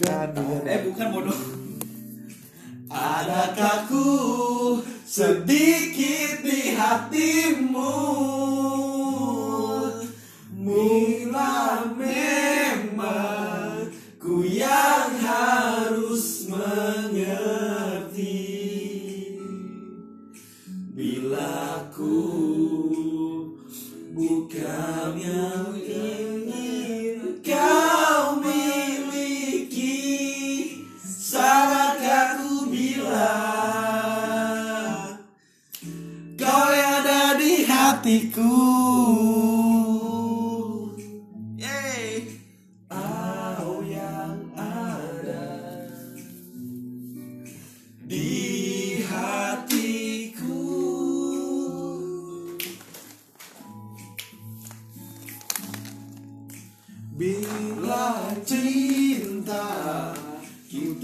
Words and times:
Bukan 0.00 0.32
dia. 0.32 0.64
Eh 0.64 0.80
bukan 0.88 1.06
bodoh. 1.12 1.40
Adakah 2.88 3.84
ku 3.84 4.08
sedikit 5.04 6.40
di 6.40 6.72
hatimu 6.72 8.00
Mila 10.56 11.19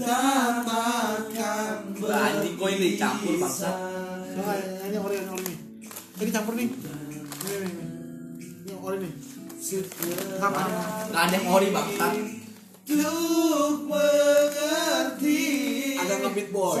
takkan 0.07 1.91
Anjing 2.07 2.55
kau 2.55 2.71
ini 2.71 2.95
campur 2.95 3.35
bangsa. 3.35 3.71
Ini 4.87 4.95
yang 4.95 5.03
ori 5.03 5.15
yang 5.19 5.33
ori 5.35 5.43
nih. 5.43 5.57
Ini 6.23 6.31
campur 6.31 6.53
nih. 6.55 6.67
Ini. 6.71 7.69
Ini 8.39 8.71
yang 8.71 8.81
ori 8.81 8.97
nih. 9.03 9.13
Apa? 10.39 10.61
Gak 11.11 11.21
ada 11.27 11.35
yang 11.35 11.47
ori 11.51 11.67
bangsa. 11.75 12.05
Untuk 12.87 13.91
mengerti 13.91 15.43
Ada 15.99 16.13
ngebit 16.23 16.47
boy. 16.55 16.79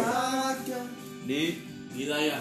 Di 1.27 1.59
gila 1.91 2.17
ya. 2.23 2.39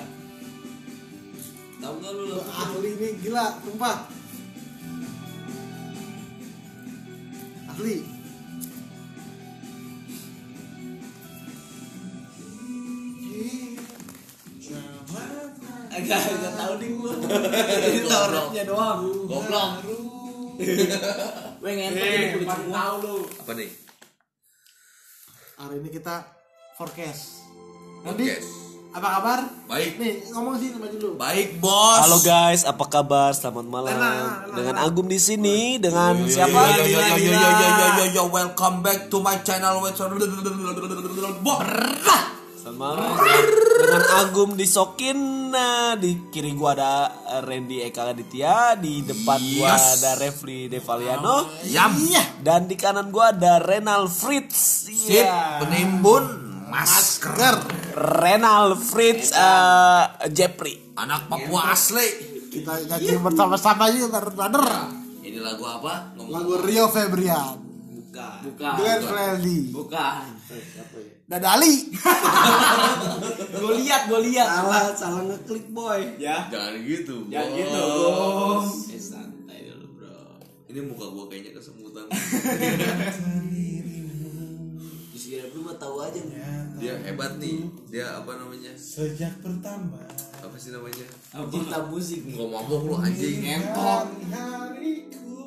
Tahu 1.83 1.95
gak 1.99 2.13
lu? 2.15 2.23
Lu 2.31 2.39
Ahli 2.47 2.91
nih 2.95 3.11
gila, 3.21 3.59
sumpah. 3.67 4.07
Ahli. 7.75 8.16
Enggak, 16.07 16.23
enggak 16.23 16.55
tahu 16.55 16.73
ding 16.79 16.95
lu, 17.03 17.11
Jadi 17.19 17.99
tahu 18.07 18.25
rapnya 18.31 18.63
doang. 18.63 19.01
Goblok. 19.27 19.71
Pengen 21.59 21.91
tahu 21.99 22.15
kulit 22.39 22.47
tahu 22.71 22.95
lu. 23.03 23.17
Apa 23.43 23.53
nih? 23.59 23.71
Hari 25.59 25.83
ini 25.83 25.89
kita 25.91 26.23
forecast. 26.79 27.43
Forecast. 28.07 28.51
Apa 28.95 29.19
kabar? 29.19 29.51
Baik. 29.67 29.99
Nih, 29.99 30.31
ngomong 30.31 30.55
sih 30.63 30.71
sama 30.71 30.87
dulu. 30.87 31.19
Baik, 31.19 31.59
Bos. 31.59 32.01
Halo 32.07 32.23
guys, 32.23 32.63
apa 32.63 32.87
kabar? 32.87 33.35
Selamat 33.35 33.67
malam. 33.67 33.91
Enak, 33.91 34.15
enak, 34.15 34.37
dengan 34.55 34.75
Agum 34.87 35.11
di 35.11 35.19
sini, 35.19 35.83
dengan 35.83 36.23
yo, 36.23 36.31
siapa? 36.31 36.71
Yo 36.81 36.87
yo 36.87 37.03
yo 37.03 37.17
yo 37.19 37.35
yo 37.35 37.51
yo 37.51 37.69
yo 37.99 38.05
yo 38.15 38.23
welcome 38.31 38.79
back 38.79 39.11
to 39.11 39.19
my 39.19 39.43
channel. 39.43 39.83
Bos 41.43 41.67
malam. 42.73 43.15
Dengan 43.77 44.03
Agum 44.19 44.51
di 44.55 44.65
Sokin, 44.65 45.19
nah, 45.53 45.95
di 45.95 46.27
kiri 46.27 46.51
gua 46.53 46.73
ada 46.73 46.93
Randy 47.41 47.85
Eka 47.85 48.09
Aditya, 48.09 48.75
di 48.75 49.05
depan 49.05 49.39
gua 49.55 49.77
Yes. 49.77 50.01
ada 50.01 50.11
Refli 50.17 50.67
Devaliano, 50.67 51.47
Yam. 51.65 51.93
dan 52.41 52.65
di 52.65 52.75
kanan 52.75 53.13
gua 53.13 53.31
ada 53.31 53.61
Renal 53.61 54.09
Fritz. 54.09 54.89
Sip, 54.89 55.23
Iya. 55.23 55.61
penimbun 55.61 56.25
masker. 56.67 57.61
Renal 57.95 58.75
Fritz 58.75 59.31
eh, 59.31 60.05
Jepri. 60.29 60.97
Anak 60.97 61.29
Papua 61.29 61.71
asli. 61.71 62.09
Kita 62.49 62.81
nyanyi 62.83 63.21
bersama-sama 63.21 63.93
yuk, 63.93 64.09
brother. 64.09 64.65
Ini 65.21 65.39
lagu 65.39 65.63
apa? 65.63 66.17
Ngomong. 66.17 66.33
Lagu 66.33 66.53
Rio 66.65 66.89
Febrian 66.89 67.61
Bukan. 67.93 68.37
Bukan. 68.49 68.73
dengan 68.81 69.01
Freddy 69.05 69.61
Bukan. 69.77 70.25
Dadali. 71.27 71.75
Gue 73.57 73.73
lihat, 73.83 74.07
gue 74.07 74.21
lihat. 74.31 74.47
Salah, 74.47 74.85
salah 74.95 75.23
ngeklik 75.27 75.67
boy 75.75 75.99
Ya. 76.23 76.47
Jangan 76.47 76.79
gitu. 76.87 77.27
Jangan 77.27 77.51
Bos. 77.51 77.59
gitu, 77.59 77.83
Bos. 77.83 78.71
Eh 78.95 79.01
santai 79.01 79.59
dulu, 79.67 79.87
Bro. 79.97 80.39
Ini 80.71 80.81
muka 80.87 81.07
gua 81.11 81.25
kayaknya 81.27 81.57
kesemutan. 81.57 82.07
Bisa 85.11 85.43
lu 85.51 85.61
mah 85.65 85.75
tahu 85.75 85.99
aja 85.99 86.21
nih. 86.21 86.39
Dia 86.79 86.95
hebat 87.03 87.43
nih. 87.43 87.67
Dia 87.91 88.23
apa 88.23 88.37
namanya? 88.37 88.71
Sejak 88.77 89.41
pertama 89.43 89.99
Apa 90.39 90.55
sih 90.55 90.71
namanya? 90.71 91.09
Cinta 91.51 91.83
musik 91.91 92.23
nih. 92.23 92.37
Gua 92.39 92.47
mabok 92.55 92.83
lu 92.87 92.95
anjing. 92.95 93.43
Ngentot. 93.43 94.07
Hari-hariku 94.31 95.43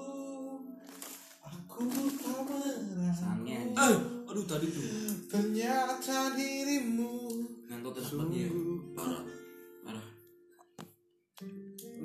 Aku 1.45 1.87
tak 2.19 2.43
merasa 2.43 3.31
Sange. 3.31 3.55
Eh, 3.71 3.95
aduh 4.29 4.45
tadi 4.45 4.67
tuh. 4.69 4.85
Ternyata 5.25 6.37
dirimu 6.37 7.13
Ngentot 7.65 7.97
enak 7.97 8.13
banget 8.13 8.33
dia. 8.33 8.49
Parah. 8.93 9.23
Parah. 9.81 10.07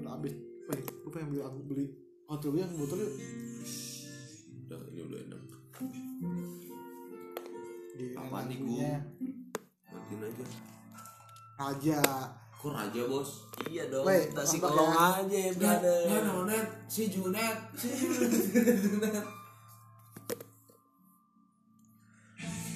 Udah 0.01 0.13
habis. 0.17 0.35
Weh, 0.65 0.81
lu 1.05 1.09
pengen 1.13 1.29
beli 1.37 1.41
aku 1.45 1.59
beli 1.69 1.85
hotel 2.25 2.57
yang 2.57 2.73
botol 2.73 3.05
yuk. 3.05 3.13
Udah, 4.65 4.81
ini 4.89 5.01
udah 5.05 5.21
enak. 5.29 5.43
Di 7.95 8.07
Apa 8.17 8.39
nih, 8.49 8.59
lagunya 8.59 8.93
Matiin 9.93 10.21
aja. 10.25 10.45
Raja. 11.61 12.01
Kok 12.57 12.73
raja, 12.73 13.03
Bos? 13.05 13.31
Iya 13.69 13.85
dong. 13.93 14.09
Kita 14.09 14.41
si 14.41 14.57
kolong 14.57 14.89
ya. 14.89 15.21
aja, 15.21 15.41
brother. 15.53 16.01
Ya, 16.09 16.19
nonet, 16.25 16.67
si 16.89 17.13
Junet, 17.13 17.59
si 17.77 17.93
Junet. 17.93 19.44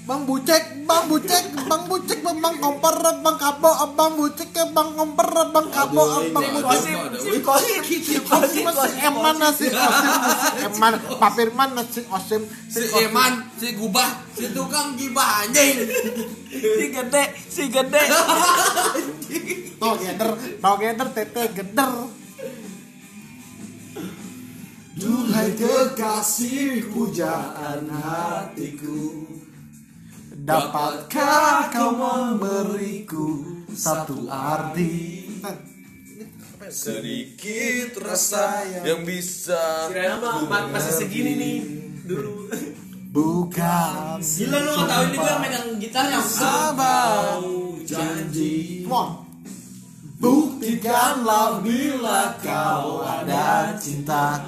Bang 0.09 0.25
Bucek, 0.25 0.89
Bang 0.89 1.05
Bucek, 1.05 1.53
Bang 1.69 1.85
Bucek, 1.85 2.25
Bang 2.25 2.41
Bang 2.41 2.57
Komper, 2.57 2.97
Bang 3.21 3.37
Kabo, 3.37 3.69
Bang 3.93 4.17
Bucek, 4.17 4.57
Bang 4.73 4.97
Komper, 4.97 5.29
Bang 5.53 5.69
Kabo, 5.69 6.25
Bang 6.33 6.49
Bucek. 6.49 6.81
Si. 7.21 7.45
Kosim, 7.45 7.85
si 7.85 8.17
Kosim, 8.25 8.65
Eman 9.05 9.37
nasi 9.37 9.69
Osim, 9.69 10.13
Eman, 10.65 10.97
Pak 10.97 11.31
Firman 11.37 11.77
nasi 11.77 12.09
Osim, 12.09 12.41
Si 12.73 12.89
Eman, 13.05 13.53
si 13.61 13.77
Gubah, 13.77 14.25
si 14.33 14.49
tukang 14.57 14.97
gibah 14.97 15.45
anjing. 15.45 15.77
Si 16.57 16.85
gede, 16.89 17.25
si 17.45 17.69
gede. 17.69 18.03
Tuh 19.77 19.95
geder, 20.01 20.31
tuh 20.57 20.75
geder, 20.81 21.09
tete 21.13 21.45
geder. 21.53 21.93
Duhai 24.97 25.53
kekasih 25.53 26.97
pujaan 26.97 27.93
hatiku 27.93 29.29
Dapatkah 30.39 31.75
kau 31.75 31.99
memberiku 31.99 33.43
satu 33.75 34.31
arti? 34.31 35.27
Sedikit 36.71 37.99
rasa 37.99 38.63
yang 38.87 39.03
bisa. 39.03 39.91
Mah 40.47 40.71
masih 40.71 40.95
segini 41.03 41.33
nih 41.35 41.59
dulu. 42.07 42.47
Bukan 43.09 44.21
Gila 44.21 44.59
lu 44.69 44.85
tahu 44.85 45.03
ini 45.09 45.17
gua 45.17 45.35
megang 45.41 45.81
gitar 45.81 46.13
yang 46.13 46.29
sabar 46.29 47.41
Janji 47.89 48.85
Come 48.85 48.93
on 48.93 49.09
Buktikanlah 50.21 51.65
bila 51.65 52.37
kau 52.45 53.01
ada 53.01 53.73
cinta 53.81 54.45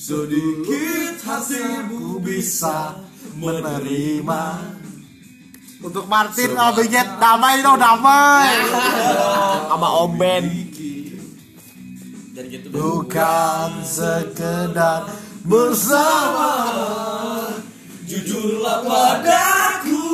Sedikit 0.00 1.20
hasilku 1.28 2.24
bisa 2.24 3.05
menerima. 3.36 4.42
Untuk 5.84 6.08
Martin 6.08 6.56
Obijet 6.56 7.08
damai 7.20 7.60
dong 7.60 7.76
damai. 7.78 8.48
Sama 9.68 9.88
Om 10.02 10.12
Ben. 10.16 10.44
dan 12.36 12.52
gitu 12.52 12.68
Bukan 12.68 13.70
sekedar 13.80 15.08
bersama. 15.40 16.52
Jujurlah 18.06 18.86
padaku 18.86 20.06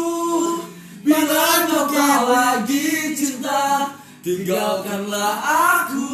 Bila 1.04 1.44
kau 1.68 1.84
tak 1.92 2.20
lagi 2.24 3.12
cinta 3.12 3.92
Tinggalkanlah 4.24 5.34
aku. 5.76 6.08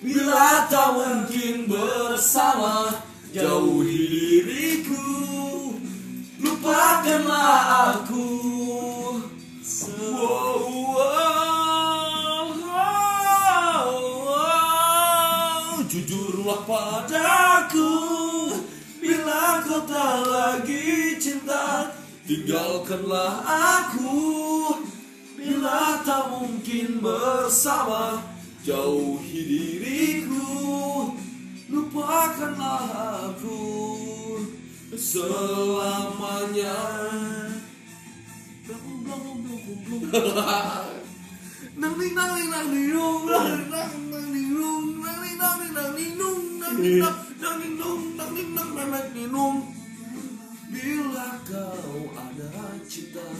Bila 0.00 0.70
tak 0.70 0.96
mungkin 0.96 1.66
bersama 1.68 2.94
Jauhi 3.34 4.06
diriku 4.06 4.65
Tinggalkanlah 22.26 23.46
aku 23.46 24.18
Bila 25.38 26.02
tak 26.02 26.26
mungkin 26.34 26.98
bersama. 26.98 28.18
Jauhi 28.66 29.46
diriku 29.46 31.14
Lupakanlah 31.70 33.30
aku 33.30 33.62
Selamanya. 34.96 36.74
Nang 41.76 41.94
ning 41.94 42.10
nang 42.16 42.32
ning 42.34 42.48
nang 42.50 42.66
ning 42.72 42.88
nung 42.90 43.28
nang 43.28 43.68
nang 43.68 43.92
nang 44.08 44.26
ning 44.32 44.50
nung 44.56 44.98
nang 45.04 45.18
ning 45.20 45.36
nang 45.36 45.56
ning 45.60 45.72
nang 45.76 45.90
ning 45.94 46.12
nung 46.16 46.42
nang 46.58 46.76
ning 46.80 46.98
nang 46.98 47.14
nang 47.38 47.56
ning 47.60 47.74
nung 47.76 48.02
nang 48.16 48.32
nang 48.34 48.70
nang 48.72 48.88
nang 48.90 49.06
ning 49.12 49.28
nung 49.30 49.75
Bila 50.66 51.38
kau 51.46 52.10
ada 52.14 52.74
cinta 52.86 53.30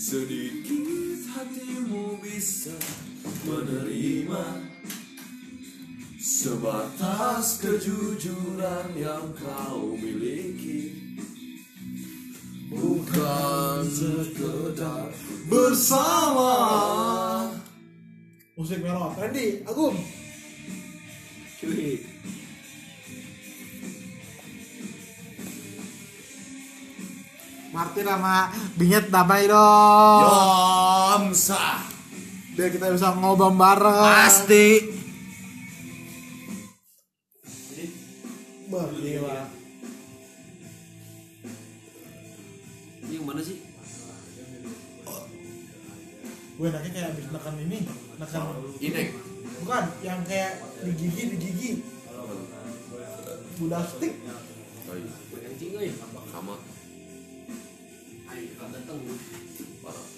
Sedikit 0.00 1.20
hatimu 1.32 2.20
bisa 2.24 2.76
menerima 3.44 4.44
Sebatas 6.20 7.60
kejujuran 7.60 8.96
yang 8.96 9.32
kau 9.36 9.96
miliki 9.96 10.92
Bukan 12.72 13.80
sekedar 13.88 15.12
bersama 15.46 16.52
Musik 18.54 18.86
melot. 18.86 19.18
Randy, 19.18 19.66
Agung. 19.66 19.98
Martin 27.84 28.08
sama 28.08 28.48
Binyet 28.80 29.12
damai 29.12 29.44
dong. 29.44 30.24
Yomsa 30.24 31.84
Biar 32.56 32.72
kita 32.72 32.88
bisa 32.88 33.12
ngobam 33.12 33.60
bareng. 33.60 34.00
Pasti 34.00 34.96
Bah, 38.72 38.90
gila. 38.90 39.46
Ini 43.04 43.12
yang 43.20 43.22
mana 43.28 43.38
sih? 43.44 43.60
Gue 46.58 46.66
enaknya 46.72 46.90
kayak 46.90 47.08
abis 47.14 47.26
nekan 47.30 47.54
ini, 47.60 47.78
nekan 48.18 48.42
Inek 48.82 49.08
bukan 49.62 49.84
yang 50.02 50.18
kayak 50.26 50.58
di 50.82 50.90
gigi 50.96 51.22
di 51.30 51.36
gigi. 51.38 51.70
Budak 53.62 53.86
stick. 53.86 54.18
Oh 54.90 54.96
iya. 54.98 55.94
Sama 56.34 56.58
Ayo 58.34 58.66
datang. 58.66 58.98
Parah 59.78 60.08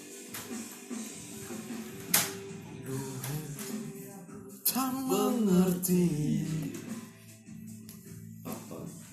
Tak 4.64 4.92
mengerti 5.04 6.08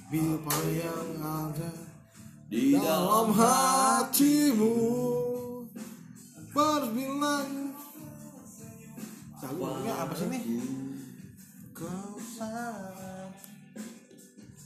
Apa 0.07 0.55
yang 0.71 1.09
ada 1.19 1.71
Di 2.47 2.79
dalam 2.79 3.27
hatimu 3.35 4.75
Berbilang 6.55 7.75
Lagunya 9.43 9.93
apa 9.99 10.13
sih 10.15 10.27
nih? 10.31 10.43
Kau 11.75 12.15
sayang 12.23 13.35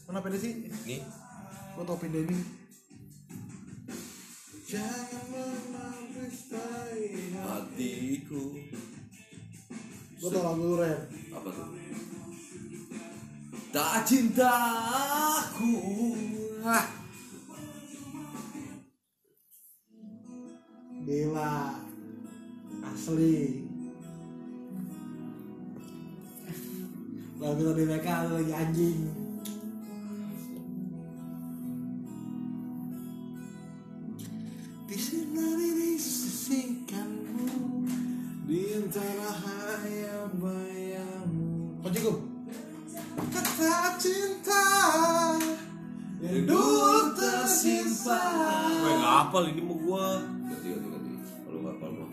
Mana 0.06 0.22
pede 0.22 0.38
sih? 0.38 0.70
Nih 0.86 1.02
Lo 1.74 1.82
tau 1.82 1.98
pede 1.98 2.22
ini? 2.22 2.57
Jangan 4.68 5.24
Hatiku. 7.40 8.44
Lo 10.20 10.28
tau 10.28 10.44
lagu 10.44 10.76
rap? 10.76 11.08
Apa 11.32 11.50
tuh? 11.56 11.70
Tak 13.72 14.04
cinta 14.04 14.52
aku. 15.40 15.72
Ah. 16.68 16.84
Gila 21.08 21.80
Asli. 22.92 23.64
Lagu 27.40 27.62
tadi 27.72 27.84
mereka 27.88 28.28
lagi 28.28 28.52
anjing 28.52 29.27
dulu 46.46 47.16
tersimpan. 47.16 48.70
Gue 48.84 48.94
gak 49.00 49.14
hafal 49.24 49.44
ini 49.50 49.62
mau 49.64 49.78
gua. 49.80 50.22
Ganti 50.22 50.68
ganti 50.70 50.88
ganti. 50.92 51.12
Kalau 51.48 51.60
gak 51.64 51.74
hafal 51.80 51.92
mah 51.96 52.10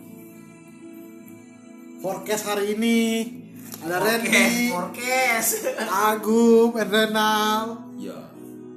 Forecast 2.05 2.45
hari 2.45 2.77
ini 2.77 2.99
ada 3.85 3.97
Randy, 4.01 4.69
Forecast. 4.73 5.65
Agung, 5.89 6.77
Renal. 6.77 7.81
Ya 7.97 8.29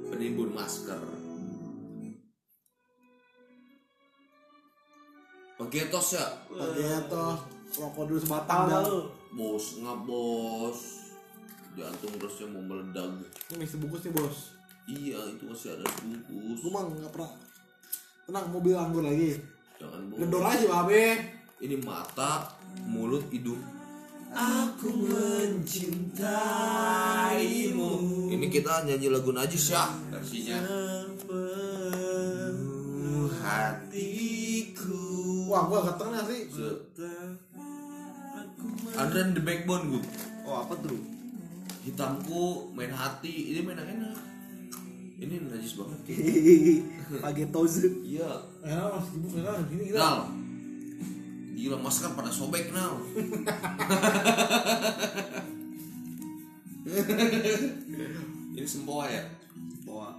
Penimbun 0.08 0.52
masker. 0.56 1.00
Pagetos 5.60 6.16
ya? 6.16 6.26
Pageto, 6.48 7.26
rokok 7.76 8.04
dulu 8.08 8.20
sebatang 8.20 8.72
dah. 8.72 8.82
Bos 9.36 9.76
nggak 9.76 9.98
bos. 10.08 10.80
Jantung 11.76 12.16
terusnya 12.18 12.46
mau 12.48 12.64
meledak. 12.64 13.28
Ini 13.54 13.62
isi 13.62 13.76
bungkus 13.76 14.08
nih 14.08 14.12
bos. 14.16 14.57
Iya 14.88 15.20
itu 15.36 15.44
masih 15.44 15.76
ada 15.76 15.84
bungkus 16.00 16.64
Lu 16.64 16.72
mah 16.72 16.88
nggak 16.88 17.12
pernah. 17.12 17.28
Tenang, 18.24 18.48
mobil 18.48 18.72
anggur 18.72 19.04
lagi. 19.04 19.36
Jangan 19.76 20.08
Gendor 20.16 20.40
bos 20.40 20.48
aja 20.48 20.64
babe. 20.88 21.20
Ini 21.58 21.76
mata, 21.82 22.54
mulut, 22.86 23.26
hidung 23.34 23.60
Aku 24.30 24.88
mencintaimu. 24.94 25.92
Ini 28.32 28.46
kita 28.48 28.84
nyanyi 28.84 29.08
lagu 29.12 29.32
Najis 29.32 29.72
ya 29.72 29.88
versinya 30.12 30.60
hatiku. 33.48 35.00
Wah, 35.48 35.64
gua 35.64 35.80
geteng 35.88 36.12
nih 36.12 36.22
sih. 36.28 36.42
Andren 38.98 39.30
the 39.30 39.40
backbone 39.40 39.94
gue 39.94 40.02
Oh 40.42 40.66
apa 40.66 40.74
tuh? 40.82 40.98
Hitamku 41.86 42.74
main 42.74 42.90
hati 42.90 43.54
Ini 43.54 43.62
main 43.62 43.78
enak 43.78 44.37
Najis 45.68 45.84
banget 45.84 46.00
Pagetos. 47.28 47.84
Iya 48.00 48.40
Renal 48.64 48.88
masih 48.96 49.12
sibuk 49.12 49.36
Renal 49.36 49.60
di 49.60 49.68
sini 49.68 49.84
kita. 49.92 50.00
Nal 50.00 50.18
Gila 51.58 51.76
masker 51.84 52.16
pada 52.16 52.32
sobek 52.32 52.72
Nal 52.72 52.96
Ini 58.56 58.64
sempoa 58.64 59.12
ya 59.12 59.28
Bawa. 59.84 60.16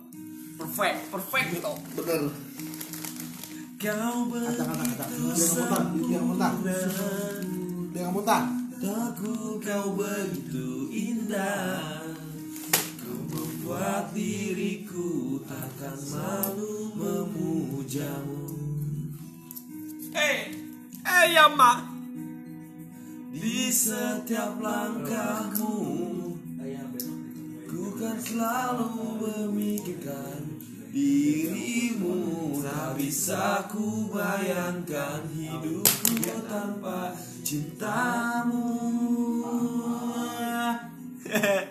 Perfect, 0.62 1.10
perfect 1.10 1.58
gitu. 1.58 1.74
Bener 1.98 2.30
Kau 3.82 4.30
Kata 4.30 4.64
kata. 4.70 5.06
Dia 5.10 5.34
nggak 5.34 5.66
muntah, 5.66 5.82
dia 5.90 6.14
nggak 6.14 6.30
muntah. 6.30 6.54
Dia 7.90 8.06
nggak 8.06 8.14
muntah. 8.14 8.44
Kau 9.66 9.88
begitu 9.98 10.94
indah 10.94 11.99
membuat 13.70 14.10
diriku 14.18 15.38
takkan 15.46 15.94
malu 16.10 16.90
memujamu. 16.98 18.50
Eh, 20.10 20.50
eh 21.06 21.26
ya 21.30 21.46
mak. 21.54 21.86
Di 23.30 23.70
setiap 23.70 24.58
langkahmu 24.58 25.78
Ku 27.70 27.94
kan 27.94 28.18
selalu 28.18 29.22
memikirkan 29.22 30.42
dirimu. 30.90 32.18
Tak 32.66 32.98
bisa 32.98 33.70
ku 33.70 34.10
bayangkan 34.10 35.30
hidupku 35.30 36.18
tanpa 36.50 37.14
cintamu 37.46 38.66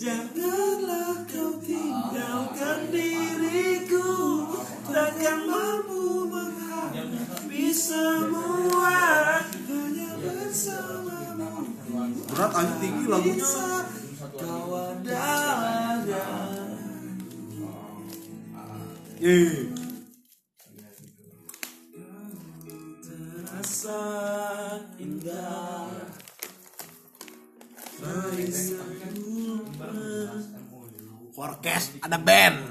Janganlah 0.00 1.28
kau 1.28 1.60
tinggalkan 1.60 2.88
diriku 2.88 4.08
Takkan 4.88 5.44
mampu 5.44 6.24
menghadapi 6.24 7.68
semua 7.68 8.96
Hanya 9.44 10.10
bersamamu. 10.16 11.68
Berat 12.32 12.52
aja 12.56 12.74
tinggi 12.80 13.04
lagunya 13.12 13.44
Kau 14.40 14.72
adanya 14.72 16.24
Yeah. 19.20 19.69
Ada 32.02 32.16
band. 32.16 32.69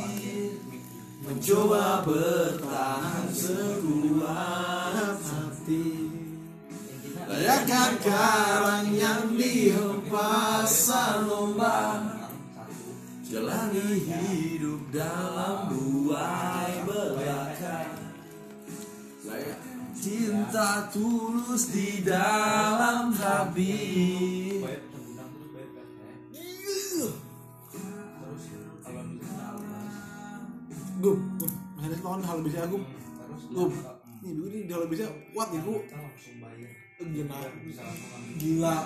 Mencoba 1.28 2.08
bertahan 2.08 3.28
sekuat 3.28 5.20
hati. 5.28 6.08
Layakkan 7.28 8.00
karang 8.00 8.96
yang 8.96 9.36
dihempas 9.36 10.88
lomba. 11.28 12.00
Jalani 13.28 14.08
hidup 14.08 14.88
dalam 14.88 15.68
cinta 20.48 20.88
tulus 20.88 21.68
di 21.76 22.00
dalam 22.00 23.12
hati 23.12 23.76
Gum, 30.98 31.20
gum. 31.38 31.52
Ada 31.78 31.94
lawan 32.02 32.24
hal 32.26 32.42
bisa 32.42 32.66
gum. 32.66 32.82
Gum. 33.54 33.70
Ini 34.24 34.34
dulu 34.34 34.46
nih 34.50 34.66
hal 34.72 34.82
bisa 34.88 35.06
kuat 35.30 35.52
nih 35.52 35.60
gua. 35.62 35.78
Gila. 37.12 37.40
Gila. 38.40 38.76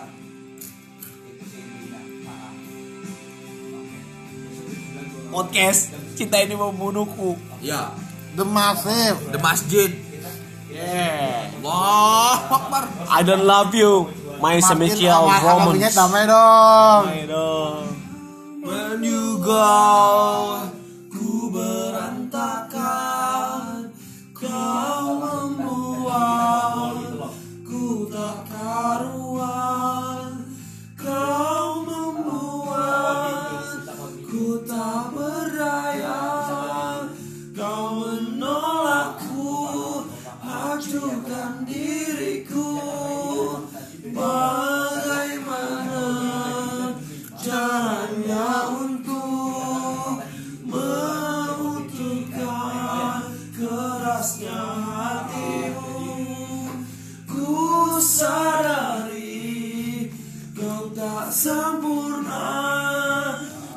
Podcast 5.31 5.95
Cinta 6.19 6.37
ini 6.43 6.59
membunuhku. 6.59 7.39
Ya 7.65 7.95
The 8.35 8.45
Massive. 8.45 9.31
The 9.31 9.41
Masjid 9.41 10.12
Yeah. 10.73 11.53
Wah 11.61 12.41
Akbar 12.49 12.89
I 13.13 13.21
don't 13.23 13.45
love 13.45 13.75
you. 13.77 14.09
My 14.41 14.57
Makin 14.59 14.65
sama 14.65 14.89
lagunya 15.39 15.87
romance. 15.87 15.95
damai 15.95 16.25
dong. 16.27 17.05
Ayo 17.07 17.27
dong. 17.29 17.85
When 18.63 19.03
you 19.03 19.39
go 19.39 20.71
Ku 21.11 21.51
berantakan 21.53 23.91
Kau 24.33 25.19
membuat 25.19 26.95
Ku 27.67 28.07
tak 28.07 28.47
karuan 28.47 30.47
Kau 30.95 31.83
membuat 31.83 33.83
Ku 34.31 34.63
tak 34.63 35.11
berdaya 35.11 36.23
Kau 37.53 37.85
menolakku 37.99 38.32
Hancurkan 40.83 41.63
diriku. 41.63 42.75
Bagaimana 44.11 46.11
caranya 47.39 48.67
untuk 48.67 50.27
meruntuhkan 50.67 53.31
kerasnya 53.55 54.63
hatimu? 54.91 56.03
Ku 57.31 57.55
sadari 58.03 60.11
kau 60.51 60.91
tak 60.99 61.31
sempurna 61.31 62.59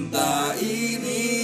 Cinta 0.01 0.57
ini 0.65 1.40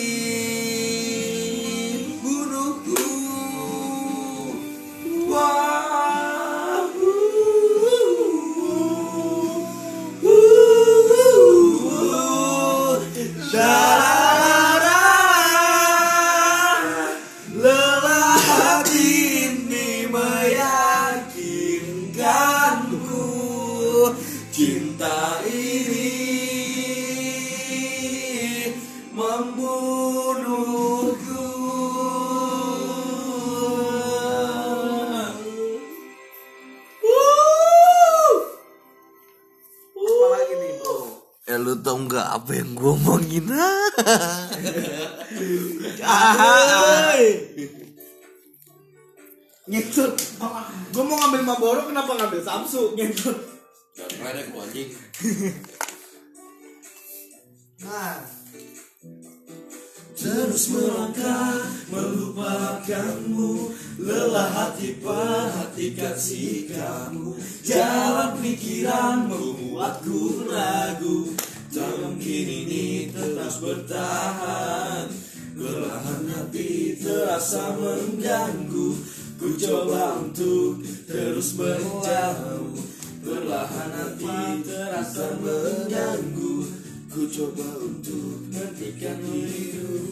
Ngentut. 49.66 50.14
Gue 50.94 51.02
mau 51.02 51.18
ngambil 51.18 51.42
Marlboro 51.42 51.90
kenapa 51.90 52.14
ngambil 52.14 52.38
Samsu? 52.38 52.94
Ngentut. 52.94 53.34
Gak 53.98 54.08
kredek 54.14 54.54
lu 54.54 54.62
anjing. 54.62 54.90
Nah, 57.82 58.24
Terus 60.16 60.72
melangkah 60.72 61.60
melupakanmu 61.92 63.68
Lelah 64.00 64.48
hati 64.48 64.96
perhatikan 64.96 66.16
sikapmu 66.16 67.36
Jalan 67.60 68.40
pikiran 68.40 69.28
membuatku 69.28 70.48
ragu 70.48 71.36
Tak 71.68 71.92
mungkin 72.00 72.46
ini 72.48 73.12
terus 73.12 73.60
bertahan 73.60 75.12
Belahan 75.52 76.24
hati 76.32 76.96
terasa 76.96 77.76
mengganggu 77.76 78.96
Ku 79.46 79.54
coba 79.54 80.18
untuk 80.18 80.82
terus 81.06 81.54
menjauh. 81.54 82.66
Perlahan 83.22 83.90
hati 83.94 84.66
terasa 84.66 85.38
mengganggu. 85.38 86.66
Ku 87.06 87.30
coba 87.30 87.78
untuk 87.78 88.42
hentikan 88.50 89.22
hidup. 89.22 90.02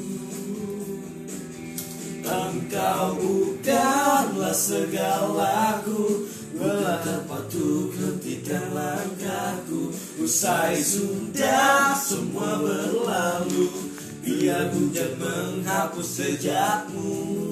Engkau 2.22 3.18
bukanlah 3.18 4.54
segalaku. 4.54 6.30
Bukan 6.54 7.26
patut 7.26 7.90
hentikan 7.90 8.70
langkahku. 8.70 9.90
Usai 10.22 10.78
sudah 10.78 11.90
semua 11.98 12.62
berlalu. 12.62 13.66
Biar 14.22 14.70
hujan 14.70 15.18
menghapus 15.18 16.22
sejakmu 16.22 17.43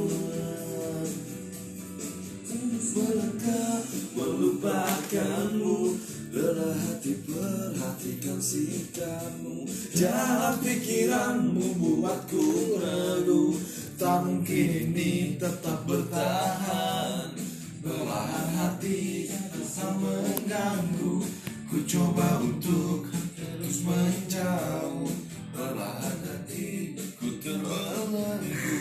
Melangkah 3.03 3.83
melupakanmu. 4.15 5.99
Lelah 6.33 6.79
hati 6.87 7.19
perhatikan 7.27 8.39
sikapmu. 8.39 9.67
Jalan 9.91 10.55
pikiranmu 10.63 11.83
buatku 11.83 12.79
ragu. 12.79 13.59
Tak 13.99 14.23
mungkin 14.23 14.95
ini 14.95 15.35
tetap 15.35 15.83
bertahan. 15.83 17.35
Belahan 17.83 18.49
hati 18.55 19.27
terasa 19.51 19.99
mengganggu. 19.99 21.27
Ku 21.67 21.79
coba 21.83 22.39
untuk 22.39 23.11
terus 23.35 23.83
menjauh. 23.83 25.11
Belahan 25.53 26.19
hati 26.23 26.97
ku 27.21 27.29
terbelenggu 27.37 28.81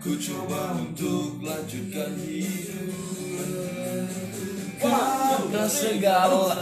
Ku 0.00 0.16
coba 0.16 0.80
untuk 0.80 1.44
lanjutkan 1.44 2.16
hidup 2.24 3.15
Bukan 5.46 5.68
segala 5.72 6.58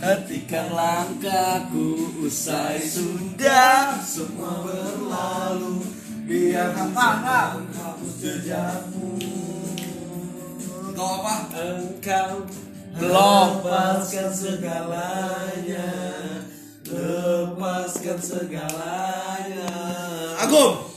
Hentikan 0.00 0.72
langkahku 0.72 2.18
Usai 2.24 2.80
sudah 2.82 4.00
semua 4.00 4.64
berlalu 4.64 5.84
Biar 6.24 6.72
apa 6.72 7.08
hapus 7.76 8.14
jejakmu 8.20 9.20
Kau 10.96 11.22
apa? 11.22 11.36
Engkau 11.54 12.42
lepaskan 12.98 14.30
segalanya 14.34 15.90
Lepaskan 16.88 18.18
segalanya 18.18 19.70
Agung 20.40 20.87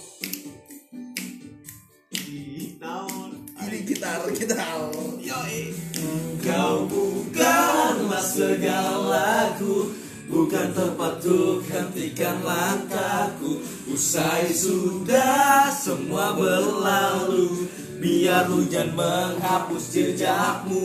Ini 4.11 4.35
gitar, 4.35 4.91
gitar 5.23 5.47
Engkau 5.95 6.83
bukanlah 6.83 8.19
segalaku 8.19 9.95
Bukan 10.27 10.67
tempat 10.75 11.23
untuk 11.23 11.63
hentikan 11.71 12.43
langkahku. 12.43 13.63
Usai 13.87 14.51
sudah 14.51 15.71
semua 15.71 16.35
berlalu 16.35 17.71
Biar 18.03 18.51
hujan 18.51 18.91
menghapus 18.99 19.95
jejakmu. 19.95 20.83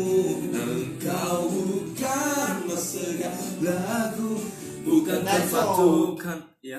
Engkau 0.55 1.51
bukanlah 1.51 2.79
segalaku 2.79 4.39
Bukan 4.87 5.27
tempat 5.27 5.67
untuk 5.75 6.23
Ya. 6.63 6.79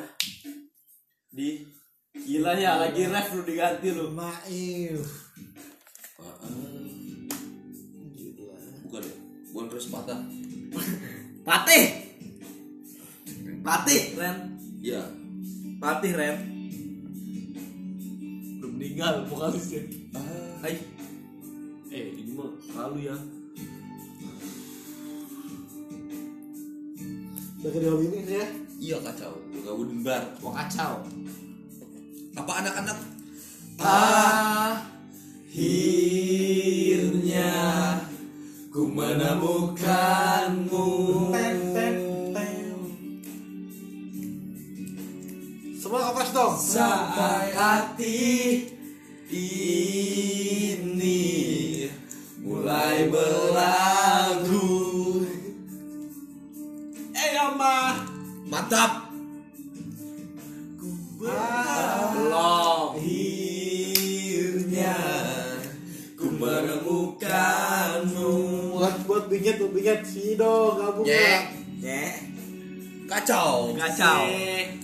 Di 1.28 1.68
Gila 2.18 2.56
ya 2.56 2.82
lagi 2.82 3.04
ref 3.06 3.36
lu 3.36 3.44
diganti 3.44 3.94
lu. 3.94 4.10
Maif. 4.16 5.27
Bukan 8.88 9.02
ya? 9.06 9.16
Bukan 9.54 9.66
terus 9.70 9.88
patah. 9.94 10.20
Patih 11.48 11.86
Patih 13.64 14.20
Ren 14.20 14.38
Iya. 14.84 15.00
Patih 15.80 16.12
Ren 16.12 16.38
Udah 18.60 18.70
meninggal 18.74 19.14
vokalisnya 19.32 19.88
Hai 20.60 20.76
Eh 21.88 22.20
ini 22.20 22.36
mah 22.36 22.52
lalu 22.76 23.08
ya 23.08 23.16
Udah 27.58 27.72
dalam 27.74 28.00
ini 28.06 28.22
ya. 28.28 28.48
Iya 28.78 28.98
kacau. 29.02 29.34
Gak 29.50 29.74
wooden 29.74 30.06
bar. 30.06 30.24
Wah 30.44 30.54
kacau 30.62 31.02
Apa 32.38 32.52
anak-anak? 32.66 32.98
Akhirnya 35.48 37.48
Ku 38.68 38.84
menemukanmu 38.84 40.88
Semua 45.80 46.12
dong. 46.36 46.60
Sampai 46.60 47.56
hati 47.56 48.68
ini 49.32 51.24
mulai 52.44 53.08
berlagu 53.08 54.68
Eh 57.16 57.40
ama 57.40 58.04
Mantap. 58.52 59.07
Binget 69.74 70.02
Sido 70.04 70.76
gabung 70.78 71.06
Nyek. 71.06 71.42
Ya 71.84 72.12
Kacau. 73.08 73.72
Kacau 73.76 74.24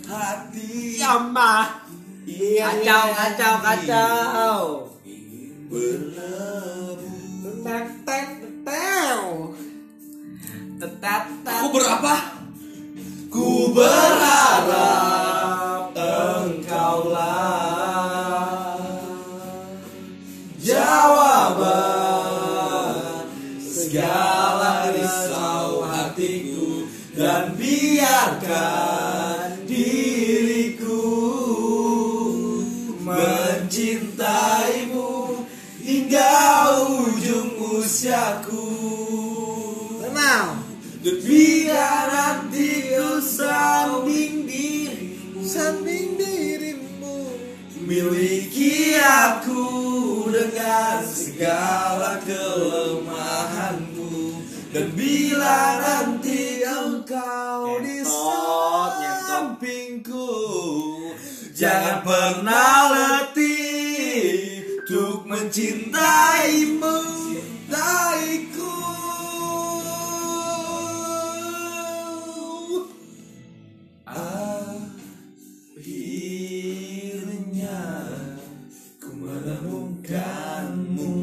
Hati. 0.07 0.99
Ama 1.03 1.83
Iya, 2.23 2.71
Kacau 2.71 3.03
iya. 3.11 3.15
kacau 3.19 3.55
kacau 3.59 4.59
Berlabuh. 5.67 7.13
Tek. 8.03 8.43
Tetat 10.83 11.23
Aku 11.47 11.71
berapa? 11.71 12.15
Ku 13.31 13.71
berharap 13.71 15.07
engkaulah 16.43 17.23
jawaban 20.59 22.03
segala 23.63 24.32
dan 27.13 27.53
biarkan 27.53 29.61
diriku 29.69 31.05
mencintaimu 33.05 35.45
hingga 35.77 36.33
ujung 36.89 37.77
usiaku. 37.77 38.65
Tenang. 40.01 40.65
Dan 41.03 41.19
biar 41.19 42.07
hatiku 42.15 43.19
sanding 43.19 44.47
dirimu 44.47 45.43
Sanding 45.43 46.15
dirimu. 46.15 47.27
Miliki 47.83 48.95
aku 48.95 49.67
dengan 50.31 51.03
segala 51.03 52.23
kelemahanmu 52.23 54.39
Dan 54.71 54.95
bila 54.95 55.83
nanti 55.83 56.12
pernah 62.33 62.89
letih 62.89 64.65
Untuk 64.81 65.29
mencintaimu 65.29 66.97
Daiku 67.69 68.73
Akhirnya 74.09 74.81
Ku 78.97 79.13
menemukanmu 79.13 81.13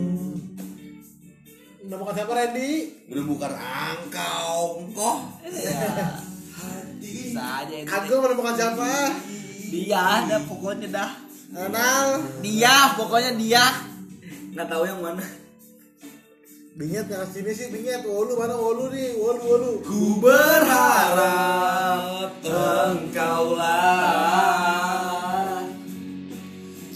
Menemukan 1.90 2.14
siapa 2.14 2.38
Randy? 2.38 3.02
Menemukan 3.10 3.50
angkau 3.58 4.86
kok. 4.94 5.42
Ya 5.50 6.14
Hati 6.54 7.34
Aku 7.82 8.14
menemukan 8.22 8.54
siapa? 8.54 9.10
Dia 9.70 10.26
ada 10.26 10.42
pokoknya 10.42 10.90
dah. 10.90 11.10
Anal. 11.54 12.26
Dia 12.42 12.98
pokoknya 12.98 13.38
dia. 13.38 13.62
Nggak 14.50 14.66
tahu 14.66 14.82
yang 14.86 14.98
mana. 14.98 15.22
Binyet 16.74 17.06
yang 17.06 17.26
sini 17.30 17.54
sih 17.54 17.70
binyet. 17.70 18.02
Wolu 18.02 18.34
mana 18.34 18.58
wolu 18.58 18.90
nih? 18.90 19.14
Wolu 19.14 19.42
wolu. 19.46 19.78
Ku 19.86 20.18
berharap 20.18 21.50
engkaulah 22.42 24.20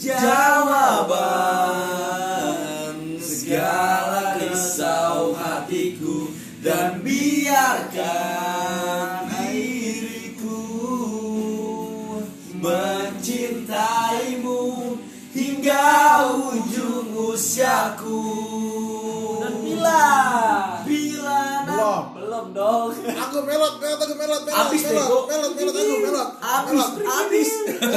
jawaban 0.05 1.25
segala 3.19 4.37
risau 4.37 5.33
hatiku 5.35 6.29
dan 6.61 6.94
usiaku 17.45 18.21
Dan 19.45 19.55
bila 19.61 20.01
bila 20.89 21.41
Belum. 21.69 22.03
belum 22.17 22.47
dong. 22.57 22.89
Aku 22.97 23.39
melot, 23.45 23.75
melot, 23.77 24.01
aku 24.01 24.15
melot, 24.17 24.43
melot. 24.49 24.63
Abis 24.65 24.83
melot, 24.89 25.29
melot, 25.29 25.53
melot, 25.53 25.75
aku 25.77 25.97
melot. 26.01 26.31
Abis, 26.41 26.89
Melot. 26.97 27.05
abis, 27.05 27.51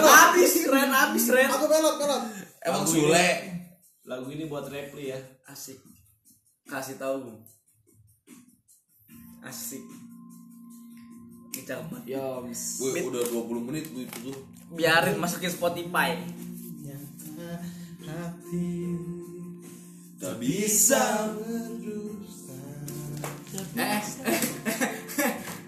abis, 0.04 0.52
Ren, 0.68 0.92
abis, 0.92 1.26
Ren. 1.32 1.48
Aku 1.48 1.66
melot, 1.72 1.96
melot. 1.96 2.22
emang 2.60 2.84
Sule 2.84 3.28
Lagu 4.08 4.28
ini 4.32 4.48
buat 4.48 4.68
Repli 4.68 5.12
ya. 5.12 5.20
Asik. 5.48 5.80
Kasih 6.68 7.00
tahu. 7.00 7.32
Asik. 9.44 9.84
Kecapat. 11.56 12.04
Yoms. 12.04 12.84
Gue 12.84 13.04
udah 13.04 13.24
20 13.24 13.68
menit 13.68 13.86
lu 13.96 14.04
itu 14.04 14.32
tuh 14.32 14.38
Biarin 14.76 15.16
masukin 15.16 15.52
Spotify. 15.52 16.20
Tak 20.18 20.36
bisa 20.42 21.30
Eh, 23.78 24.02
eh, 24.26 24.44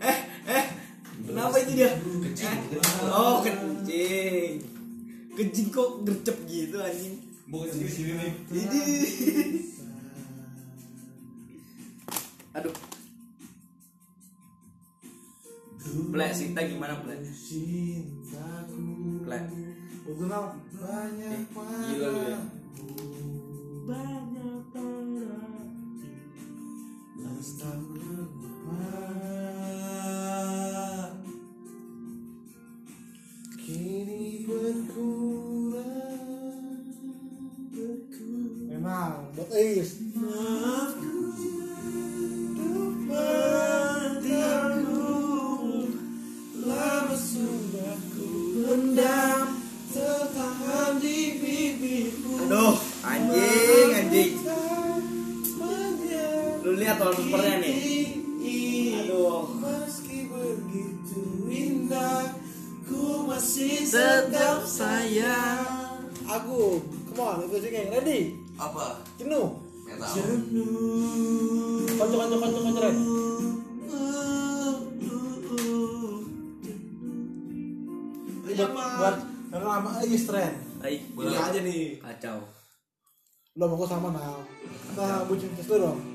eh, 0.01 0.19
eh, 0.49 0.65
kenapa 1.25 1.57
itu 1.61 1.71
dia? 1.77 1.93
Oh, 3.05 3.41
kencing. 3.41 4.61
Kencing 5.37 5.67
kok 5.69 6.01
gercep 6.05 6.37
gitu 6.49 6.77
anjing. 6.81 7.17
Bukan 7.49 7.73
di 7.77 7.89
sini 7.89 8.13
nih 8.13 8.31
Ini. 8.53 8.81
Aduh. 12.57 12.73
Plek, 16.09 16.31
Sinta 16.33 16.61
gimana, 16.65 16.97
Plek? 17.01 17.21
Plek. 19.25 19.43
Udah. 20.09 20.53
Banyak 20.73 21.53
Gila 21.53 22.09
lu 22.09 22.21
ya. 22.25 22.39
Kini 27.39 29.08
Lihat 57.09 57.25
wallpapernya 57.25 57.55
nih. 57.65 57.75
Aduh. 59.01 59.41
Meski 59.57 60.29
begitu 60.29 61.25
indah 61.49 62.37
Ku 62.85 63.25
masih 63.25 63.81
Tetap 63.89 64.61
sayang. 64.69 66.05
Aku 66.29 66.77
Come 67.09 67.21
on, 67.25 67.41
itu 67.49 67.57
sih 67.65 67.73
Ready? 67.73 68.37
Apa? 68.61 69.01
Jenuh 69.17 69.57
Konco, 71.97 72.15
konco, 72.21 72.35
konco, 72.37 72.59
konco 72.61 72.79
Ren 72.85 72.95
Ini 78.45 78.53
buat 78.69 78.69
buat 78.69 79.17
nama 79.49 79.89
Is 80.05 80.29
Ren 80.29 80.53
Hai, 80.85 81.01
Boleh 81.17 81.33
aja 81.33 81.59
nih 81.59 81.97
kacau. 81.97 82.37
Lo 83.57 83.65
mau 83.65 83.81
sama 83.89 84.13
Kita 84.93 85.25
bucin 85.25 85.49
tes 85.57 85.65
dulu 85.65 85.89
dong 85.89 86.08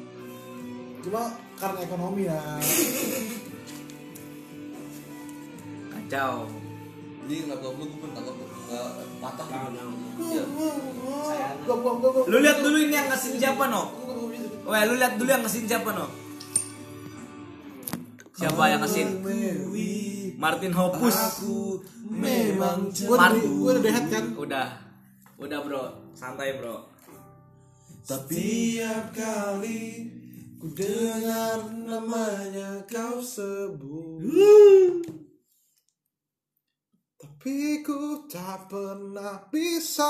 Cuma 1.05 1.37
karena 1.61 1.79
ekonomi 1.85 2.23
ya 2.25 2.41
Kacau. 5.93 6.49
Ini 7.25 7.49
laptop 7.49 7.77
lu 7.81 7.85
gue 7.89 8.09
takut 8.13 8.37
eh, 8.73 8.91
patah 9.21 9.49
Lu 12.29 12.37
lihat 12.41 12.59
dulu 12.61 12.77
ini 12.77 12.93
yang 12.93 13.09
ngasih 13.09 13.37
siapa, 13.41 13.65
No? 13.69 13.93
Weh, 14.65 14.83
lu 14.89 14.95
lihat 14.97 15.17
dulu 15.17 15.29
yang 15.29 15.45
ngasih 15.45 15.65
siapa, 15.65 15.89
No? 15.93 16.09
Siapa 18.37 18.63
yang 18.69 18.81
ngasih? 18.85 19.05
Martin 20.37 20.73
Hoppus. 20.77 21.17
Memang 22.13 22.93
gua 22.93 23.71
udah 23.73 23.81
dehat 23.81 24.05
kan 24.13 24.25
Udah. 24.37 24.69
Udah, 25.41 25.59
Bro. 25.65 25.85
Santai, 26.13 26.61
Bro. 26.61 26.93
Setiap 28.05 29.17
kali 29.17 30.13
ku 30.65 30.73
dengar 30.81 31.61
namanya 31.85 32.81
kau 32.89 33.21
sebut. 33.21 35.05
Tapi 37.21 37.85
ku 37.85 38.25
tak 38.25 38.73
pernah 38.73 39.45
bisa 39.53 40.09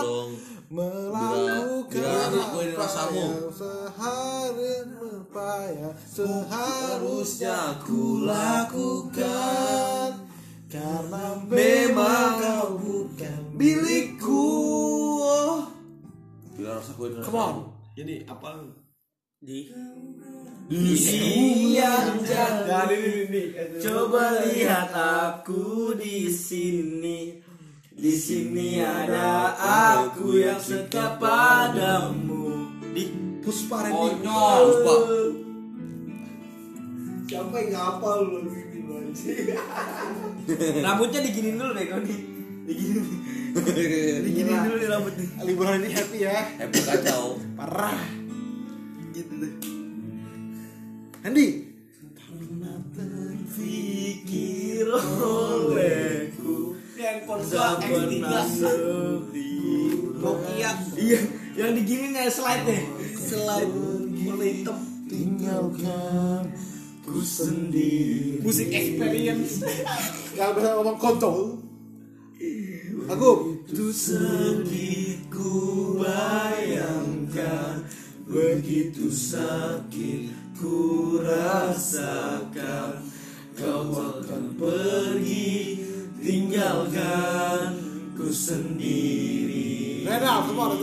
dong. 0.00 0.32
Melakukan 0.72 2.28
apa 2.40 3.04
yang 3.12 3.52
sehari 3.52 4.88
apa 4.96 5.52
yang 5.68 5.92
seharusnya 6.08 7.76
ku 7.84 8.24
lakukan. 8.24 10.24
Karena 10.72 11.36
Memang 11.44 12.32
kau 12.40 12.80
bukan 12.80 13.40
milikku. 13.52 14.48
Bila 16.56 16.80
rasa 16.80 16.96
gue 16.96 17.12
ini 17.12 17.20
Come 17.20 17.36
on. 17.36 17.56
Ini 17.92 18.24
apa? 18.24 18.85
Di. 19.36 19.68
Di 20.64 20.96
yang 21.76 22.24
jaga 22.24 22.88
Coba 23.84 24.40
lihat 24.48 24.88
aku 24.96 25.92
di 25.92 26.32
sini. 26.32 27.36
Di 27.92 28.16
sini 28.16 28.80
ada 28.80 29.52
aku 30.00 30.40
yang 30.40 30.56
setia 30.56 31.20
padamu. 31.20 32.80
Di 32.96 33.12
Puspa 33.44 33.92
Konyol 33.92 34.64
Puspa. 34.72 34.94
Siapa 37.28 37.56
yang 37.60 37.70
ngapal 37.76 38.20
anjing? 38.40 39.52
Rambutnya 40.88 41.20
diginin 41.20 41.60
dulu 41.60 41.76
deh 41.76 41.84
kau 41.84 42.00
nih. 42.00 42.20
Diginin. 42.64 43.04
Diginin 44.32 44.58
dulu 44.64 44.74
nih 44.80 44.88
rambut 44.88 45.12
nih. 45.20 45.28
Liburan 45.44 45.84
ini 45.84 45.92
happy 45.92 46.18
ya. 46.24 46.40
Happy 46.56 46.80
kacau. 46.80 47.36
Parah 47.52 48.25
Gitu 49.36 49.48
Pikir 53.56 54.88
olehku. 54.92 56.76
Nokia. 60.16 60.72
Iya 60.96 61.20
yang 61.56 61.72
digini 61.72 62.12
nih 62.12 62.28
slide 62.28 62.68
slide 63.16 63.72
hitam 64.40 64.76
Tinggalkan 65.08 66.52
Ku 67.06 67.22
sendiri. 67.22 68.42
Musik 68.42 68.66
experience. 68.66 69.62
Gak 70.34 70.58
bisa 70.58 70.74
ngomong 70.74 70.98
kontol. 70.98 71.62
Aku. 73.06 73.62
Itu 73.70 73.94
sedih 73.94 75.22
ku 75.30 75.94
bayangkan 76.02 77.85
Begitu 78.26 79.06
sakit 79.06 80.58
ku 80.58 81.14
rasakan 81.22 83.06
Kau 83.54 83.86
akan 83.94 84.58
pergi. 84.58 85.78
Tinggalkan 86.18 87.78
ku 88.18 88.26
sendiri. 88.34 90.02
Rena, 90.10 90.42
semua 90.42 90.74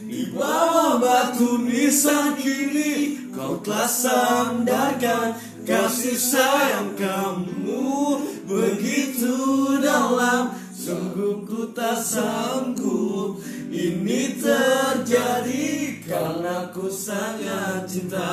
Di 0.00 0.22
bawah 0.32 0.96
batu 0.96 1.60
nisan 1.60 2.40
kini 2.40 3.28
Kau 3.36 3.60
telah 3.60 3.92
sandarkan 3.92 5.36
Kasih 5.68 6.16
sayang 6.16 6.96
kamu. 6.96 8.16
Begitu 8.48 9.36
dalam 9.84 10.56
Sungguh 10.72 11.44
ku 11.44 11.68
tak 11.76 12.00
sanggup 12.00 13.41
Ini 13.82 14.38
terjadi 14.38 15.98
Karena 16.06 16.70
ku 16.70 16.86
sangat 16.86 17.90
cinta 17.90 18.30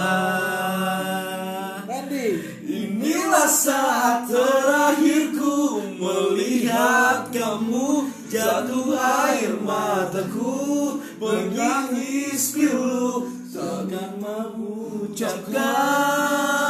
Randy. 1.89 2.37
Inilah 2.69 3.49
saat 3.49 4.29
terakhirku 4.29 5.81
melihat 5.97 7.33
kamu 7.33 8.13
jatuh 8.29 8.93
air 8.93 9.57
mataku 9.65 11.01
menangis 11.17 12.53
pilu 12.53 13.33
takkan 13.49 14.21
mengucapkan 14.21 15.57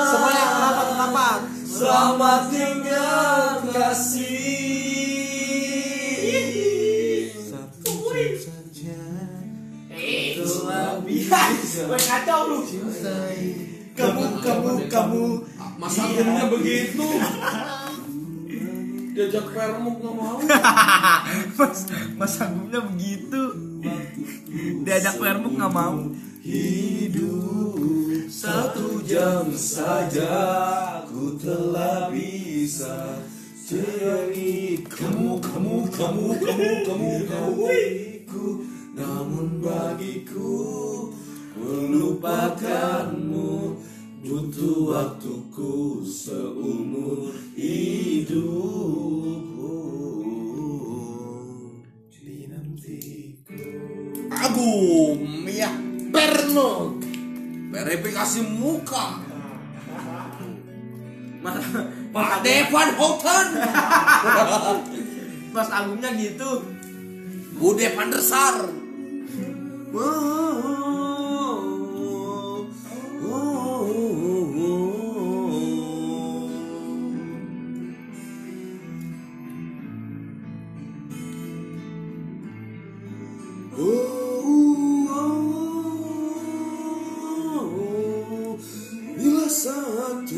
Semuanya 0.07 0.45
kenapa 0.55 0.83
kenapa? 0.87 1.43
selamat 1.67 2.41
tinggal 2.47 3.59
kasih 3.75 4.38
bisa 11.87 12.01
kacau 12.03 12.39
lu. 12.49 12.59
kamu 13.95 14.23
kamu 14.43 14.71
kamu. 14.91 15.25
Mas 15.79 15.95
Agungnya 15.95 16.45
begitu. 16.51 17.07
Diajak 19.19 19.51
permuk 19.51 19.99
gak 19.99 20.15
mau. 20.15 20.39
Mas, 21.59 21.79
mas 22.15 22.35
begitu. 22.87 23.41
Diajak 24.87 25.19
permuk 25.19 25.59
nggak 25.59 25.73
mau. 25.75 26.07
hidup 26.39 27.75
satu 28.31 29.03
jam 29.03 29.51
saja 29.51 31.03
ku 31.05 31.35
telah 31.35 32.07
bisa 32.09 33.19
cari 33.67 34.81
kamu 34.87 35.37
kamu 35.43 35.75
kamu 35.91 36.25
kamu 36.39 36.69
kamu 36.87 37.09
kamu 37.27 37.53
bagiku 37.59 38.45
namun 38.95 39.47
bagiku 39.59 40.57
melupakanmu 41.59 43.51
butuh 44.23 44.77
waktuku 44.87 46.03
seumur 46.07 47.35
hidup 47.55 49.43
dinantiku. 52.09 53.59
Agung 54.31 55.43
ya 55.47 55.71
Perno 56.09 56.95
Verifikasi 57.69 58.41
muka. 58.57 59.21
Mas, 61.39 61.55
Pak 62.11 62.43
Devan 62.43 62.89
Houten 62.99 63.47
mas 65.55 65.69
anggungnya 65.71 66.11
gitu. 66.17 66.65
Bude 67.59 67.87
Van 67.95 68.09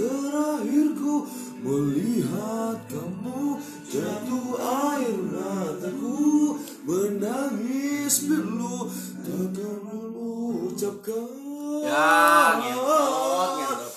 terakhirku 0.02 1.30
melihat 1.62 2.78
kamu 2.90 3.62
jatuh 3.86 4.50
air 4.58 5.18
mataku 5.30 6.58
menangis 6.90 8.26
pilu 8.26 8.90
takkan 9.22 9.78
mengucapkan 9.86 11.30
Ya, 11.82 12.62
ngentot, 12.62 13.50
ngentot. 13.58 13.94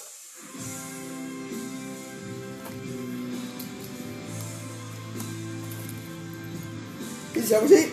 Ini 7.34 7.44
siapa 7.44 7.66
sih? 7.68 7.84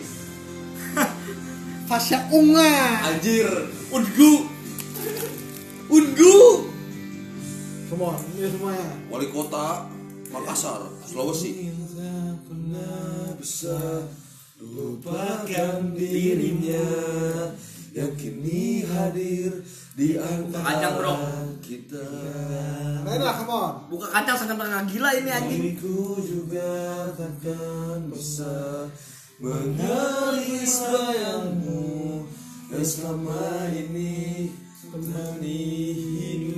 Fasya 1.92 2.18
Unga. 2.32 2.72
Anjir 3.04 3.48
Ungu 3.92 4.51
Semua, 8.42 8.50
ini 8.50 8.58
semuanya. 8.58 8.90
Wali 9.06 9.26
kota 9.30 9.86
Makassar 10.34 10.82
Sulawesi 11.06 11.70
pernah 12.42 13.30
bisa 13.38 14.02
lupakan 14.58 15.78
dirinya 15.94 16.82
yang 17.94 18.10
kini 18.18 18.82
hadir 18.82 19.62
di 19.94 20.18
antara 20.18 20.74
Kacang, 20.74 20.94
bro. 20.98 21.14
kita. 21.62 22.02
Rena, 23.06 23.30
come 23.30 23.54
on. 23.54 23.72
Buka 23.86 24.10
kacang 24.10 24.34
sangat 24.34 24.58
tengah 24.58 24.82
gila 24.90 25.10
ini 25.22 25.30
anjing. 25.30 25.60
Diriku 25.62 26.18
juga 26.18 26.70
takkan 27.14 28.10
bisa 28.10 28.90
mengalis 29.38 30.82
bayangmu 30.90 32.26
yang 32.74 32.82
selama 32.82 33.70
ini 33.70 34.50
menemani 34.90 35.62
hidupku. 35.94 36.51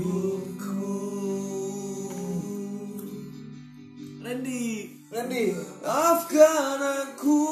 Randy. 4.35 4.91
Randy. 5.15 5.55
Maafkan 5.79 6.83
aku 6.83 7.47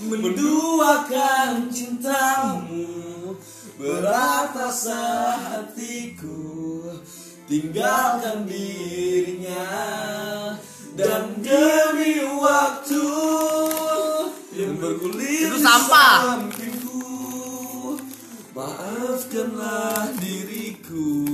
menduakan 0.00 1.68
cintamu 1.68 3.36
Berat 3.76 4.56
rasa 4.56 5.36
hatiku 5.36 6.88
Tinggalkan 7.44 8.48
dirinya 8.48 9.68
Dan 10.96 11.36
demi 11.44 12.24
waktu 12.40 13.04
Yang 14.56 14.72
bergulir 14.80 15.52
Itu 15.52 15.60
sampah. 15.60 16.16
sampingku 16.32 17.04
Maafkanlah 18.56 20.16
diriku 20.16 21.28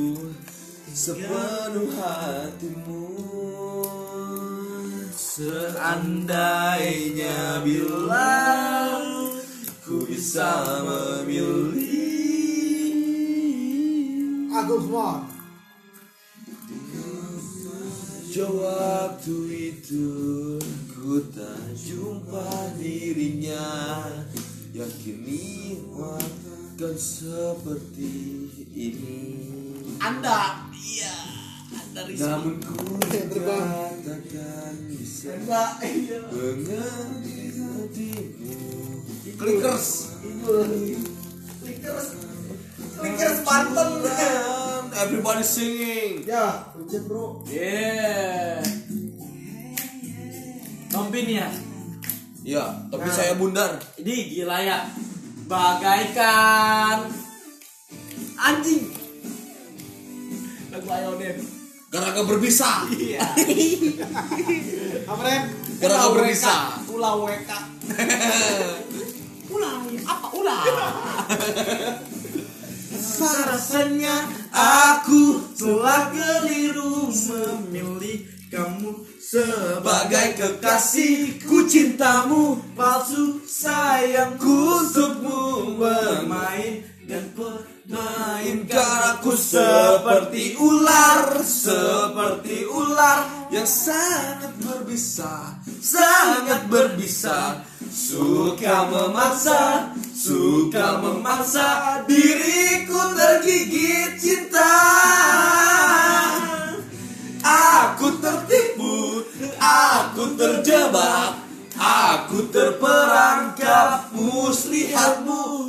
Sepenuh 0.90 1.94
hatimu 1.94 3.15
Seandainya 5.36 6.80
bila 7.60 8.40
Ku 9.84 10.08
bisa 10.08 10.64
memilih 10.80 11.76
semua. 14.48 15.28
Jauh 18.32 18.64
waktu 18.64 19.36
itu 19.76 20.08
Ku 20.96 21.20
tak 21.28 21.68
jumpa 21.84 22.72
dirinya 22.80 23.68
Yang 24.72 24.92
kini 25.04 25.76
akan 25.92 26.96
seperti 26.96 28.48
ini 28.72 29.20
Anda. 30.00 30.64
Iya. 30.72 31.15
Namun 32.14 32.62
ku 32.62 33.02
juga 33.02 33.58
takkan 34.06 34.74
bisa 34.86 35.34
mengerti 35.42 35.90
hatimu 37.50 38.62
Clickers 39.36 39.88
Clickers 42.96 43.38
Banten. 43.42 43.90
Everybody 44.96 45.44
singing 45.44 46.24
Ya, 46.24 46.72
hujan 46.72 47.02
bro. 47.10 47.42
Yeah. 47.50 48.62
Tompin 50.88 51.26
ya. 51.26 51.50
Ya 52.46 52.64
tapi 52.88 53.10
saya 53.10 53.34
bundar 53.34 53.82
Ini 53.98 54.14
gila 54.30 54.62
ya. 54.62 54.86
Bagaikan 55.50 57.10
anjing. 58.38 58.94
Lagu 60.70 60.86
Ayonem. 60.86 61.55
Garaga 61.96 62.28
berbisa 62.28 62.84
Iya. 62.92 63.24
Apa 65.10 65.22
Ren? 65.24 65.42
Garaga 65.80 66.12
berbisa 66.12 66.76
Ulah 66.92 67.16
WK. 67.24 67.50
Ulah 69.48 69.74
apa 70.04 70.28
ulah? 70.36 70.60
Rasanya 73.48 74.28
aku 74.52 75.40
telah 75.56 76.12
keliru 76.12 77.08
memilih 77.08 78.28
Kamu 78.52 79.08
sebagai 79.16 80.36
kekasihku 80.36 81.64
cintamu 81.64 82.60
Palsu 82.76 83.40
sayangku 83.48 84.84
untukmu 84.84 85.80
bermain 85.80 86.84
dan 87.08 87.24
permainkan 87.86 89.16
aku 89.16 89.32
seperti 89.38 90.58
ular 90.58 91.38
Seperti 91.42 92.66
ular 92.66 93.48
yang 93.54 93.66
sangat 93.66 94.52
berbisa 94.58 95.62
Sangat 95.78 96.66
berbisa. 96.66 97.62
Suka 97.86 98.90
memaksa 98.90 99.94
Suka 100.10 100.98
memaksa 100.98 102.02
Diriku 102.10 103.14
tergigit 103.14 104.18
cinta. 104.18 104.74
Aku 107.46 108.18
tertipu 108.18 109.22
Aku 109.62 110.34
terjebak 110.34 111.38
Aku 111.76 112.48
terperangkap. 112.48 114.08
Muslihatmu 114.16 115.65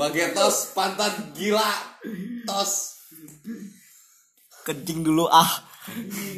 Pakai 0.00 0.32
tos 0.32 0.72
pantat 0.72 1.36
gila. 1.36 1.70
Tos. 2.48 2.72
Kencing 4.64 5.04
dulu 5.04 5.28
ah. 5.28 5.50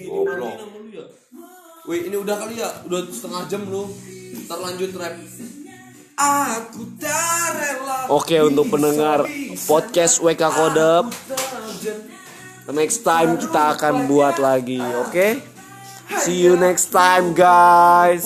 Goblok. 0.06 0.58
Wih, 1.82 2.06
ini 2.06 2.14
udah 2.14 2.38
kali 2.38 2.62
ya? 2.62 2.70
Udah 2.86 3.06
setengah 3.10 3.42
jam 3.50 3.66
lu. 3.66 3.90
Ntar 4.46 4.58
lanjut 4.62 4.90
rap. 4.98 5.18
Aku 6.22 6.86
tak 7.00 7.56
rela 7.56 8.06
Oke 8.12 8.36
untuk 8.44 8.70
pendengar 8.70 9.26
podcast 9.66 10.20
WK 10.20 10.42
Kodep 10.44 11.04
Next 12.70 13.02
time 13.02 13.42
kita 13.42 13.74
akan 13.74 14.06
buat 14.06 14.38
lagi 14.38 14.78
Oke? 15.02 15.42
See 16.22 16.46
you 16.46 16.54
next 16.54 16.94
time 16.94 17.34
guys 17.34 18.22